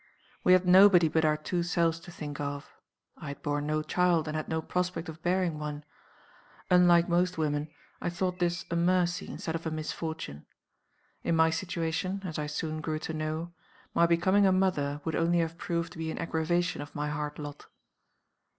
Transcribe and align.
We 0.43 0.53
had 0.53 0.67
nobody 0.67 1.07
but 1.09 1.25
our 1.25 1.37
two 1.37 1.61
selves 1.61 1.99
to 1.99 2.11
think 2.11 2.39
of. 2.39 2.73
I 3.17 3.27
had 3.27 3.43
borne 3.43 3.67
no 3.67 3.83
child, 3.83 4.27
and 4.27 4.35
had 4.35 4.47
no 4.47 4.59
prospect 4.59 5.09
of 5.09 5.21
bearing 5.21 5.59
one. 5.59 5.83
Unlike 6.71 7.07
most 7.07 7.37
women, 7.37 7.69
I 8.01 8.09
thought 8.09 8.39
this 8.39 8.65
a 8.71 8.75
mercy 8.75 9.27
instead 9.27 9.53
of 9.53 9.67
a 9.67 9.69
misfortune. 9.69 10.47
In 11.23 11.35
my 11.35 11.51
situation 11.51 12.23
(as 12.25 12.39
I 12.39 12.47
soon 12.47 12.81
grew 12.81 12.97
to 12.97 13.13
know) 13.13 13.53
my 13.93 14.07
becoming 14.07 14.47
a 14.47 14.51
mother 14.51 15.01
would 15.05 15.15
only 15.15 15.37
have 15.37 15.59
proved 15.59 15.91
to 15.91 15.99
be 15.99 16.09
an 16.09 16.17
aggravation 16.17 16.81
of 16.81 16.95
my 16.95 17.09
hard 17.09 17.37
lot. 17.37 17.67